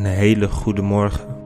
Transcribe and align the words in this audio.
Een 0.00 0.06
hele 0.06 0.48
goede 0.48 0.82
morgen. 0.82 1.36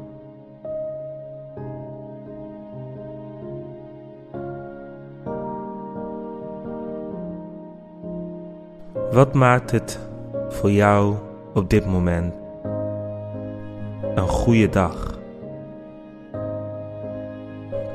Wat 9.12 9.32
maakt 9.32 9.70
het 9.70 9.98
voor 10.48 10.70
jou 10.70 11.14
op 11.54 11.70
dit 11.70 11.86
moment 11.86 12.34
een 14.14 14.28
goede 14.28 14.68
dag? 14.68 15.18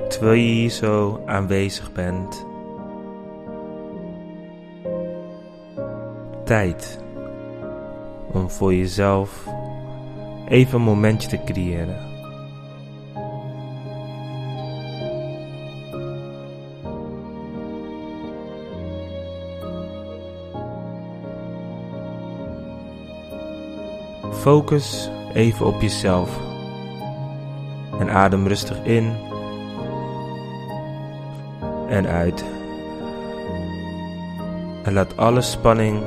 Terwijl 0.07 0.39
je 0.39 0.51
hier 0.51 0.69
zo 0.69 1.21
aanwezig 1.25 1.91
bent. 1.91 2.45
Tijd 6.43 7.03
om 8.31 8.49
voor 8.49 8.73
jezelf 8.73 9.57
even 10.49 10.79
een 10.79 10.85
momentje 10.85 11.29
te 11.29 11.43
creëren. 11.43 12.07
Focus 24.31 25.09
even 25.33 25.65
op 25.65 25.81
jezelf 25.81 26.39
en 27.99 28.09
adem 28.09 28.47
rustig 28.47 28.83
in 28.83 29.15
en 31.87 32.07
uit. 32.07 32.45
En 34.83 34.93
laat 34.93 35.17
alle 35.17 35.41
spanning 35.41 36.01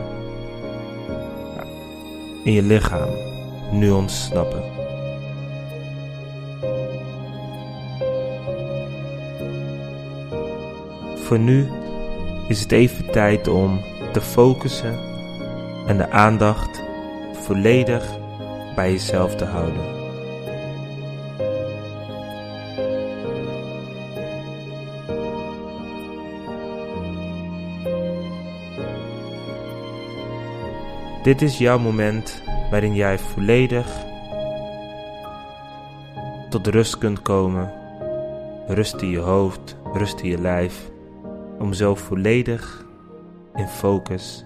in 2.44 2.52
je 2.52 2.62
lichaam 2.62 3.31
nu 3.72 3.90
ontsnappen. 3.90 4.62
Voor 11.14 11.38
nu 11.38 11.68
is 12.48 12.60
het 12.60 12.72
even 12.72 13.10
tijd 13.10 13.48
om 13.48 13.80
te 14.12 14.20
focussen 14.20 14.98
en 15.86 15.96
de 15.96 16.10
aandacht 16.10 16.82
volledig 17.32 18.04
bij 18.74 18.90
jezelf 18.90 19.34
te 19.34 19.44
houden. 19.44 20.00
Dit 31.22 31.42
is 31.42 31.58
jouw 31.58 31.78
moment 31.78 32.42
waarin 32.72 32.94
jij 32.94 33.18
volledig 33.18 34.04
tot 36.48 36.66
rust 36.66 36.98
kunt 36.98 37.22
komen. 37.22 37.72
Rust 38.66 39.02
in 39.02 39.08
je 39.08 39.18
hoofd, 39.18 39.76
rust 39.92 40.20
in 40.20 40.28
je 40.28 40.38
lijf. 40.38 40.90
Om 41.58 41.72
zo 41.72 41.94
volledig 41.94 42.86
in 43.54 43.66
focus 43.66 44.44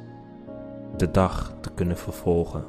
de 0.96 1.10
dag 1.10 1.54
te 1.60 1.70
kunnen 1.74 1.96
vervolgen. 1.96 2.64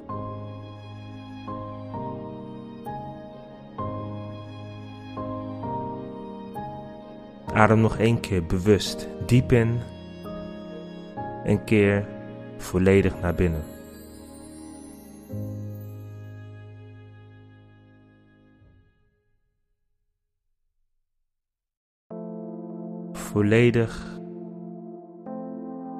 Adem 7.53 7.79
nog 7.79 7.97
één 7.97 8.19
keer 8.19 8.45
bewust 8.45 9.07
diep 9.25 9.51
in. 9.51 9.79
Een 11.44 11.63
keer 11.63 12.07
volledig 12.57 13.22
naar 13.22 13.35
binnen. 13.35 13.76
Volledig 23.38 24.20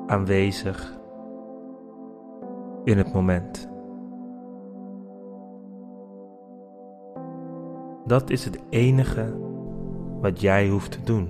aanwezig 0.08 1.00
in 2.84 2.98
het 2.98 3.14
moment. 3.14 3.70
Dat 8.06 8.30
is 8.30 8.46
het 8.46 8.64
enige 8.70 9.40
wat 10.22 10.42
jij 10.42 10.70
hoeft 10.70 10.92
te 10.92 11.04
doen. 11.04 11.28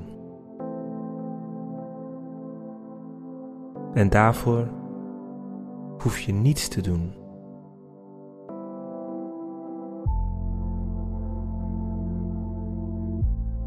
En 3.93 4.09
daarvoor 4.09 4.67
hoef 5.97 6.19
je 6.19 6.33
niets 6.33 6.67
te 6.67 6.81
doen. 6.81 7.13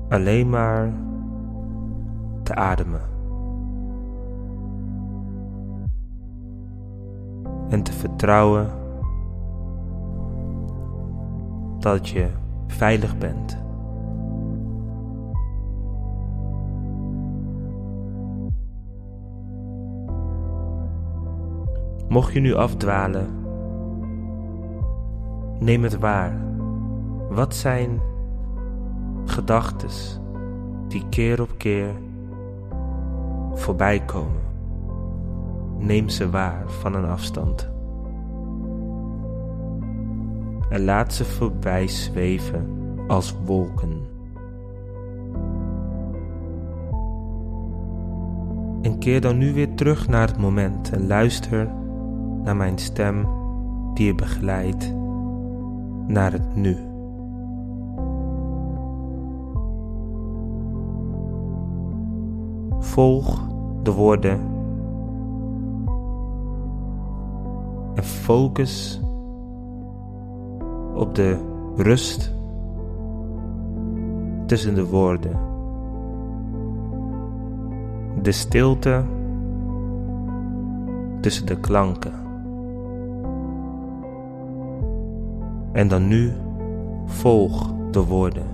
Alleen 0.08 0.48
maar 0.48 1.08
te 2.50 2.56
ademen. 2.56 3.00
En 7.68 7.82
te 7.82 7.92
vertrouwen 7.92 8.70
dat 11.78 12.08
je 12.08 12.28
veilig 12.66 13.18
bent. 13.18 13.58
Mocht 22.08 22.32
je 22.32 22.40
nu 22.40 22.54
afdwalen, 22.54 23.26
neem 25.58 25.82
het 25.82 25.98
waar. 25.98 26.32
Wat 27.28 27.54
zijn 27.54 28.00
gedachten 29.24 29.88
die 30.88 31.08
keer 31.08 31.40
op 31.40 31.50
keer 31.56 31.94
voorbij 33.54 34.00
komen? 34.04 34.42
Neem 35.78 36.08
ze 36.08 36.30
waar 36.30 36.64
van 36.66 36.94
een 36.94 37.04
afstand. 37.04 37.70
En 40.68 40.84
laat 40.84 41.12
ze 41.12 41.24
voorbij 41.24 41.88
zweven 41.88 42.68
als 43.06 43.34
wolken. 43.44 44.08
En 48.82 48.98
keer 48.98 49.20
dan 49.20 49.38
nu 49.38 49.52
weer 49.54 49.74
terug 49.74 50.08
naar 50.08 50.28
het 50.28 50.38
moment 50.38 50.90
en 50.90 51.06
luister 51.06 51.70
naar 52.42 52.56
mijn 52.56 52.78
stem 52.78 53.28
die 53.94 54.06
je 54.06 54.14
begeleidt 54.14 54.94
naar 56.06 56.32
het 56.32 56.54
nu. 56.54 56.89
Volg 63.00 63.48
de 63.82 63.92
woorden 63.92 64.40
en 67.94 68.04
focus 68.04 69.00
op 70.94 71.14
de 71.14 71.38
rust 71.76 72.34
tussen 74.46 74.74
de 74.74 74.86
woorden. 74.86 75.38
De 78.22 78.32
stilte 78.32 79.04
tussen 81.20 81.46
de 81.46 81.60
klanken. 81.60 82.12
En 85.72 85.88
dan 85.88 86.08
nu 86.08 86.32
volg 87.04 87.72
de 87.90 88.04
woorden. 88.04 88.46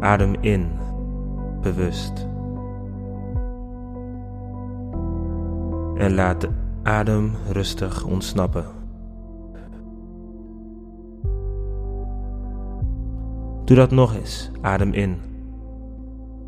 Adem 0.00 0.34
in, 0.40 0.68
bewust. 1.72 2.28
En 5.94 6.14
laat 6.14 6.40
de 6.40 6.48
adem 6.82 7.30
rustig 7.52 8.04
ontsnappen. 8.04 8.64
Doe 13.64 13.76
dat 13.76 13.90
nog 13.90 14.14
eens. 14.14 14.50
Adem 14.60 14.92
in, 14.92 15.16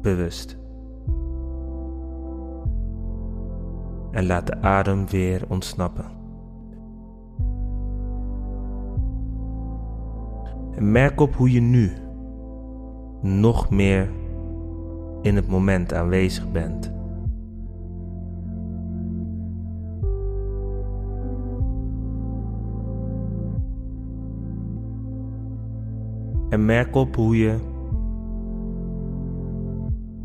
bewust. 0.02 0.58
En 4.10 4.26
laat 4.26 4.46
de 4.46 4.60
adem 4.60 5.06
weer 5.06 5.44
ontsnappen. 5.48 6.04
En 10.74 10.90
merk 10.92 11.20
op 11.20 11.34
hoe 11.34 11.52
je 11.52 11.60
nu 11.60 11.92
nog 13.20 13.70
meer 13.70 14.10
in 15.22 15.36
het 15.36 15.48
moment 15.48 15.94
aanwezig 15.94 16.50
bent. 16.50 16.92
En 26.48 26.64
merk 26.64 26.94
op 26.96 27.16
hoe 27.16 27.36
je 27.38 27.58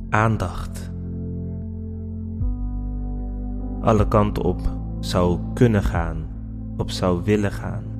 aandacht 0.09 0.91
alle 3.81 4.07
kanten 4.07 4.43
op 4.43 4.61
zou 4.99 5.39
kunnen 5.53 5.83
gaan, 5.83 6.25
op 6.77 6.89
zou 6.89 7.23
willen 7.23 7.51
gaan 7.51 7.93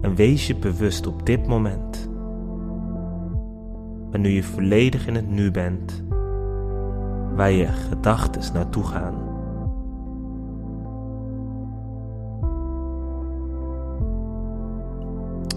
En 0.00 0.14
wees 0.14 0.46
je 0.46 0.56
bewust 0.56 1.06
op 1.06 1.26
dit 1.26 1.46
moment, 1.46 2.09
wanneer 4.10 4.32
je 4.32 4.42
volledig 4.42 5.06
in 5.06 5.14
het 5.14 5.30
nu 5.30 5.50
bent, 5.50 6.02
waar 7.34 7.50
je 7.50 7.66
gedachten 7.66 8.52
naartoe 8.52 8.84
gaan. 8.84 9.14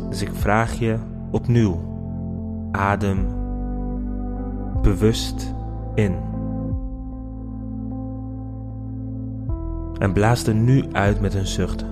Dus 0.09 0.21
ik 0.21 0.33
vraag 0.33 0.73
je 0.73 0.97
opnieuw, 1.31 1.79
adem 2.71 3.27
bewust 4.81 5.53
in. 5.95 6.15
En 9.97 10.13
blaas 10.13 10.47
er 10.47 10.55
nu 10.55 10.83
uit 10.91 11.21
met 11.21 11.33
een 11.33 11.47
zucht. 11.47 11.85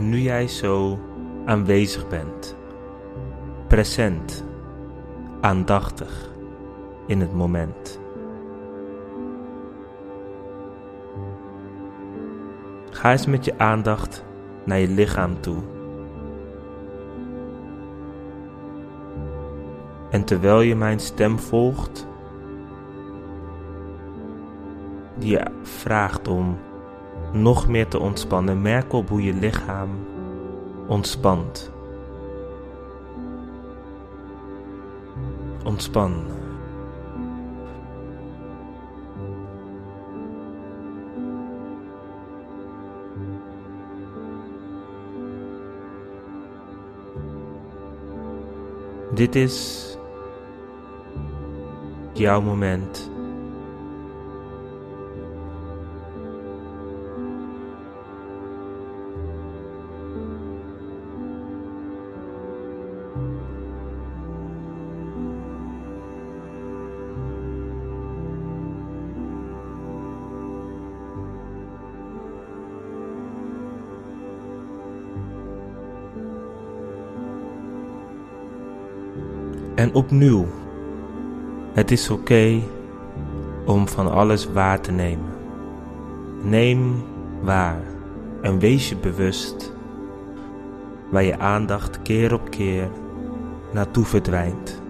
En 0.00 0.08
nu 0.08 0.18
jij 0.18 0.48
zo 0.48 0.98
aanwezig 1.44 2.08
bent, 2.08 2.56
present, 3.66 4.44
aandachtig 5.40 6.30
in 7.06 7.20
het 7.20 7.32
moment. 7.32 8.00
Ga 12.90 13.10
eens 13.10 13.26
met 13.26 13.44
je 13.44 13.58
aandacht 13.58 14.24
naar 14.64 14.78
je 14.78 14.88
lichaam 14.88 15.40
toe. 15.40 15.62
En 20.10 20.24
terwijl 20.24 20.60
je 20.60 20.76
mijn 20.76 21.00
stem 21.00 21.38
volgt, 21.38 22.08
die 25.18 25.30
je 25.30 25.46
vraagt 25.62 26.28
om 26.28 26.58
nog 27.32 27.68
meer 27.68 27.88
te 27.88 27.98
ontspannen. 27.98 28.62
Merk 28.62 28.92
op 28.92 29.08
hoe 29.08 29.22
je 29.22 29.34
lichaam 29.34 29.88
ontspant. 30.86 31.72
Ontspan. 35.64 36.12
Dit 49.14 49.34
is 49.34 49.86
jouw 52.12 52.40
moment 52.40 53.09
En 79.80 79.94
opnieuw, 79.94 80.46
het 81.72 81.90
is 81.90 82.10
oké 82.10 82.60
om 83.66 83.88
van 83.88 84.10
alles 84.10 84.52
waar 84.52 84.80
te 84.80 84.92
nemen. 84.92 85.32
Neem 86.42 87.02
waar 87.42 87.82
en 88.42 88.58
wees 88.58 88.88
je 88.88 88.96
bewust 88.96 89.72
waar 91.10 91.22
je 91.22 91.38
aandacht 91.38 92.02
keer 92.02 92.34
op 92.34 92.50
keer 92.50 92.88
naartoe 93.72 94.04
verdwijnt. 94.04 94.82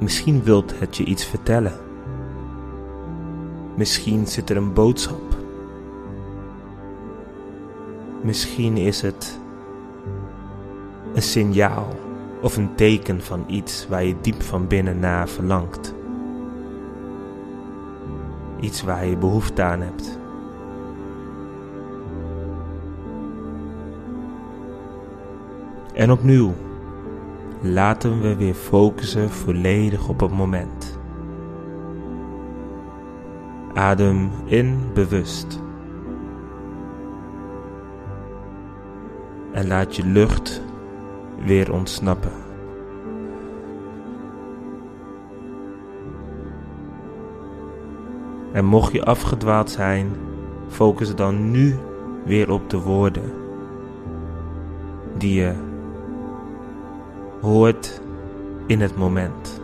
Misschien 0.00 0.42
wilt 0.42 0.78
het 0.78 0.96
je 0.96 1.04
iets 1.04 1.24
vertellen. 1.24 1.78
Misschien 3.76 4.26
zit 4.26 4.50
er 4.50 4.56
een 4.56 4.72
boodschap. 4.72 5.36
Misschien 8.22 8.76
is 8.76 9.02
het 9.02 9.40
een 11.14 11.22
signaal 11.22 11.88
of 12.40 12.56
een 12.56 12.74
teken 12.74 13.22
van 13.22 13.44
iets 13.46 13.88
waar 13.88 14.04
je 14.04 14.14
diep 14.20 14.42
van 14.42 14.66
binnen 14.66 14.98
naar 14.98 15.28
verlangt. 15.28 15.94
Iets 18.60 18.82
waar 18.82 19.06
je 19.06 19.16
behoefte 19.16 19.62
aan 19.62 19.80
hebt. 19.80 20.19
En 25.94 26.10
opnieuw, 26.10 26.54
laten 27.60 28.20
we 28.20 28.36
weer 28.36 28.54
focussen 28.54 29.30
volledig 29.30 30.08
op 30.08 30.20
het 30.20 30.32
moment. 30.32 30.98
Adem 33.74 34.30
in 34.44 34.80
bewust. 34.94 35.60
En 39.52 39.66
laat 39.66 39.96
je 39.96 40.06
lucht 40.06 40.62
weer 41.44 41.72
ontsnappen. 41.72 42.32
En 48.52 48.64
mocht 48.64 48.92
je 48.92 49.04
afgedwaald 49.04 49.70
zijn, 49.70 50.10
focus 50.68 51.14
dan 51.14 51.50
nu 51.50 51.76
weer 52.24 52.50
op 52.50 52.70
de 52.70 52.78
woorden 52.78 53.32
die 55.16 55.34
je 55.34 55.68
hoort 57.40 58.00
in 58.66 58.80
het 58.80 58.96
moment. 58.96 59.60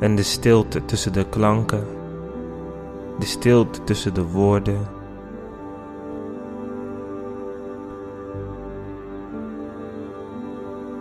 En 0.00 0.16
de 0.16 0.22
stilte 0.22 0.84
tussen 0.84 1.12
de 1.12 1.28
klanken, 1.28 1.86
de 3.18 3.26
stilte 3.26 3.84
tussen 3.84 4.14
de 4.14 4.24
woorden 4.24 4.86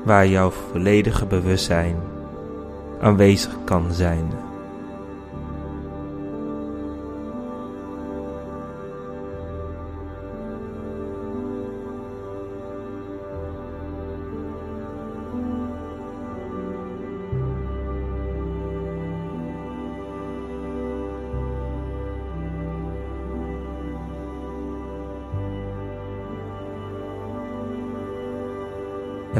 waar 0.03 0.27
jouw 0.27 0.50
volledige 0.50 1.25
bewustzijn 1.25 1.95
aanwezig 3.01 3.57
kan 3.63 3.93
zijn. 3.93 4.47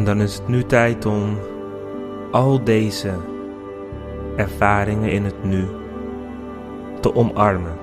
Dan 0.08 0.22
is 0.22 0.36
het 0.36 0.48
nu 0.48 0.64
tijd 0.64 1.06
om 1.06 1.38
al 2.32 2.64
deze 2.64 3.14
ervaringen 4.36 5.12
in 5.12 5.24
het 5.24 5.44
nu 5.44 5.68
te 7.00 7.16
omarmen. 7.16 7.78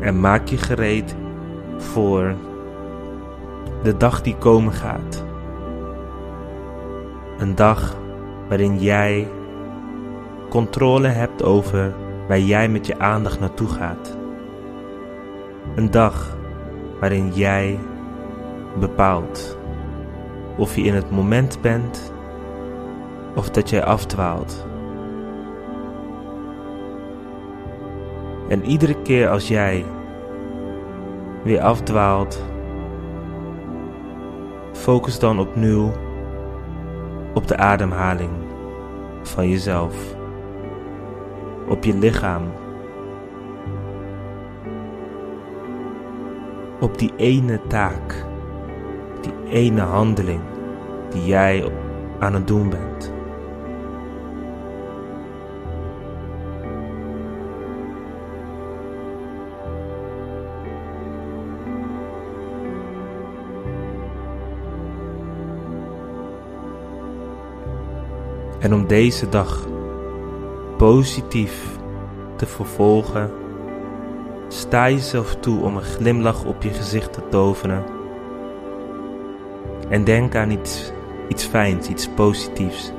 En 0.00 0.20
maak 0.20 0.48
je 0.48 0.56
gereed 0.56 1.16
voor 1.76 2.34
de 3.82 3.96
dag 3.96 4.22
die 4.22 4.36
komen 4.36 4.72
gaat. 4.72 5.24
Een 7.38 7.54
dag 7.54 7.96
waarin 8.48 8.78
jij 8.78 9.28
controle 10.50 11.08
hebt 11.08 11.42
over 11.42 11.94
waar 12.28 12.40
jij 12.40 12.68
met 12.68 12.86
je 12.86 12.98
aandacht 12.98 13.40
naartoe 13.40 13.68
gaat. 13.68 14.16
Een 15.74 15.90
dag 15.90 16.36
waarin 17.00 17.30
jij 17.32 17.78
bepaalt 18.78 19.58
of 20.56 20.76
je 20.76 20.82
in 20.82 20.94
het 20.94 21.10
moment 21.10 21.60
bent 21.60 22.12
of 23.34 23.50
dat 23.50 23.70
jij 23.70 23.84
afdwaalt. 23.84 24.66
En 28.48 28.64
iedere 28.64 29.02
keer 29.02 29.28
als 29.28 29.48
jij 29.48 29.84
weer 31.44 31.60
afdwaalt, 31.60 32.44
focus 34.72 35.18
dan 35.18 35.38
opnieuw 35.38 35.92
op 37.34 37.46
de 37.46 37.56
ademhaling 37.56 38.30
van 39.22 39.48
jezelf, 39.48 39.94
op 41.70 41.84
je 41.84 41.94
lichaam, 41.94 42.42
op 46.80 46.98
die 46.98 47.12
ene 47.16 47.60
taak, 47.66 48.26
die 49.20 49.52
ene 49.52 49.80
handeling 49.80 50.40
die 51.10 51.24
jij 51.24 51.72
aan 52.18 52.34
het 52.34 52.46
doen 52.46 52.68
bent. 52.68 53.12
En 68.58 68.74
om 68.74 68.86
deze 68.86 69.28
dag 69.28 69.69
positief 70.80 71.78
te 72.36 72.46
vervolgen, 72.46 73.30
sta 74.48 74.90
jezelf 74.90 75.34
toe 75.34 75.62
om 75.62 75.76
een 75.76 75.82
glimlach 75.82 76.44
op 76.44 76.62
je 76.62 76.70
gezicht 76.70 77.12
te 77.12 77.20
tovenen. 77.28 77.84
En 79.88 80.04
denk 80.04 80.34
aan 80.34 80.50
iets, 80.50 80.92
iets 81.28 81.44
fijns, 81.44 81.88
iets 81.88 82.08
positiefs. 82.08 82.92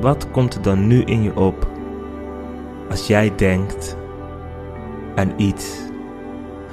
Wat 0.00 0.30
komt 0.30 0.54
er 0.54 0.62
dan 0.62 0.86
nu 0.86 1.02
in 1.02 1.22
je 1.22 1.36
op 1.36 1.68
als 2.90 3.06
jij 3.06 3.32
denkt 3.36 3.96
aan 5.14 5.32
iets 5.36 5.78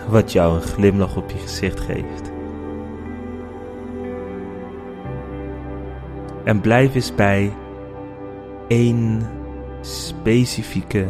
wat 0.09 0.31
jou 0.31 0.55
een 0.55 0.61
glimlach 0.61 1.15
op 1.15 1.29
je 1.29 1.37
gezicht 1.37 1.79
geeft? 1.79 2.31
En 6.43 6.61
blijf 6.61 6.95
eens 6.95 7.15
bij 7.15 7.53
één 8.67 9.37
specifieke 9.81 11.07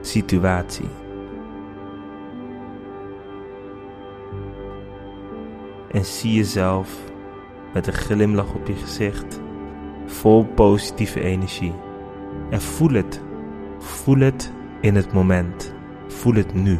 situatie. 0.00 0.88
En 5.90 6.04
zie 6.04 6.32
jezelf 6.32 6.98
met 7.72 7.86
een 7.86 7.92
glimlach 7.92 8.54
op 8.54 8.66
je 8.66 8.74
gezicht, 8.74 9.40
vol 10.06 10.44
positieve 10.44 11.20
energie. 11.20 11.74
En 12.50 12.60
voel 12.60 12.90
het. 12.90 13.22
Voel 13.78 14.18
het 14.18 14.52
in 14.80 14.94
het 14.94 15.12
moment. 15.12 15.74
Voel 16.06 16.34
het 16.34 16.54
nu. 16.54 16.78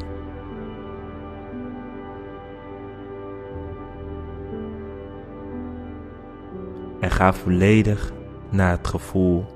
En 7.01 7.11
ga 7.11 7.33
volledig 7.33 8.13
naar 8.51 8.71
het 8.71 8.87
gevoel 8.87 9.56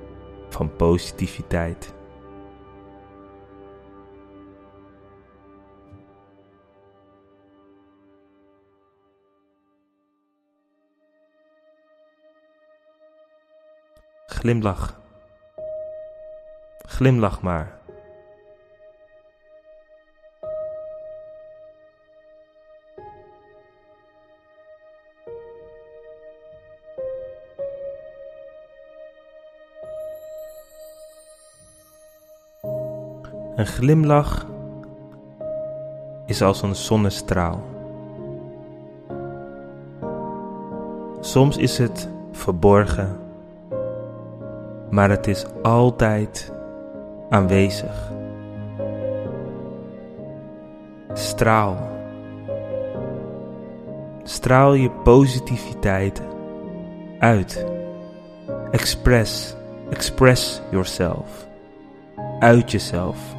van 0.50 0.76
positiviteit. 0.76 1.94
Glimlach. 14.26 15.00
Glimlach 16.86 17.42
maar. 17.42 17.79
Een 33.56 33.66
glimlach 33.66 34.46
is 36.26 36.42
als 36.42 36.62
een 36.62 36.74
zonnestraal. 36.74 37.62
Soms 41.20 41.56
is 41.56 41.78
het 41.78 42.08
verborgen, 42.32 43.16
maar 44.90 45.10
het 45.10 45.26
is 45.26 45.46
altijd 45.62 46.52
aanwezig. 47.30 48.10
Straal. 51.12 51.76
Straal 54.22 54.72
je 54.72 54.90
positiviteit 54.90 56.22
uit. 57.18 57.66
Express. 58.70 59.56
Express 59.90 60.62
yourself. 60.70 61.46
Uit 62.38 62.70
jezelf. 62.70 63.38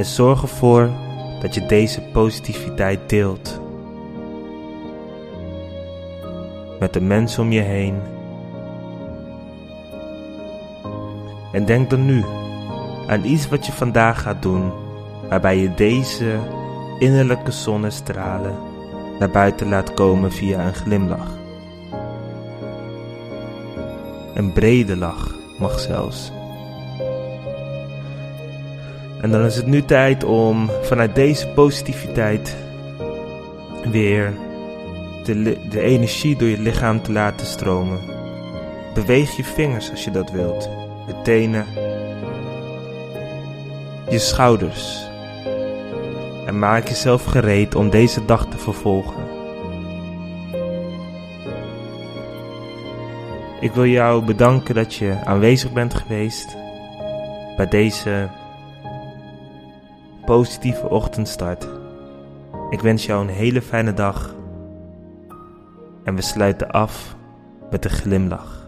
En 0.00 0.06
zorg 0.06 0.42
ervoor 0.42 0.90
dat 1.40 1.54
je 1.54 1.66
deze 1.66 2.00
positiviteit 2.00 3.08
deelt. 3.08 3.60
Met 6.78 6.92
de 6.92 7.00
mensen 7.00 7.42
om 7.42 7.52
je 7.52 7.60
heen. 7.60 7.94
En 11.52 11.64
denk 11.64 11.90
dan 11.90 12.04
nu 12.04 12.24
aan 13.06 13.24
iets 13.24 13.48
wat 13.48 13.66
je 13.66 13.72
vandaag 13.72 14.22
gaat 14.22 14.42
doen, 14.42 14.72
waarbij 15.28 15.58
je 15.58 15.74
deze 15.74 16.38
innerlijke 16.98 17.50
zonnestralen 17.50 18.54
naar 19.18 19.30
buiten 19.30 19.68
laat 19.68 19.94
komen 19.94 20.32
via 20.32 20.66
een 20.66 20.74
glimlach. 20.74 21.38
Een 24.34 24.52
brede 24.52 24.96
lach 24.96 25.34
mag 25.58 25.80
zelfs. 25.80 26.32
En 29.20 29.30
dan 29.30 29.44
is 29.44 29.56
het 29.56 29.66
nu 29.66 29.84
tijd 29.84 30.24
om 30.24 30.70
vanuit 30.82 31.14
deze 31.14 31.48
positiviteit 31.48 32.56
weer 33.90 34.32
de, 35.24 35.56
de 35.68 35.80
energie 35.80 36.36
door 36.36 36.48
je 36.48 36.58
lichaam 36.58 37.02
te 37.02 37.12
laten 37.12 37.46
stromen. 37.46 38.00
Beweeg 38.94 39.36
je 39.36 39.44
vingers 39.44 39.90
als 39.90 40.04
je 40.04 40.10
dat 40.10 40.30
wilt, 40.30 40.70
je 41.06 41.14
tenen, 41.22 41.66
je 44.10 44.18
schouders. 44.18 45.08
En 46.46 46.58
maak 46.58 46.88
jezelf 46.88 47.24
gereed 47.24 47.74
om 47.74 47.90
deze 47.90 48.24
dag 48.24 48.46
te 48.46 48.58
vervolgen. 48.58 49.28
Ik 53.60 53.72
wil 53.72 53.86
jou 53.86 54.24
bedanken 54.24 54.74
dat 54.74 54.94
je 54.94 55.24
aanwezig 55.24 55.72
bent 55.72 55.94
geweest 55.94 56.56
bij 57.56 57.68
deze 57.68 58.28
positieve 60.30 60.88
ochtendstart. 60.88 61.68
Ik 62.70 62.80
wens 62.80 63.06
jou 63.06 63.22
een 63.22 63.34
hele 63.34 63.62
fijne 63.62 63.94
dag. 63.94 64.34
En 66.04 66.14
we 66.14 66.22
sluiten 66.22 66.70
af 66.70 67.16
met 67.70 67.84
een 67.84 67.90
glimlach. 67.90 68.64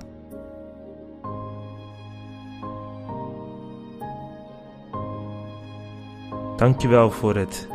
Dankjewel 6.57 7.11
voor 7.11 7.37
het 7.37 7.69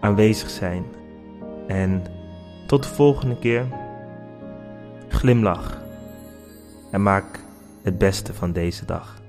aanwezig 0.00 0.50
zijn. 0.50 0.84
En 1.66 2.02
tot 2.66 2.82
de 2.82 2.88
volgende 2.88 3.38
keer. 3.38 3.66
Glimlach. 5.08 5.82
En 6.90 7.02
maak 7.02 7.40
het 7.82 7.98
beste 7.98 8.34
van 8.34 8.52
deze 8.52 8.84
dag. 8.84 9.21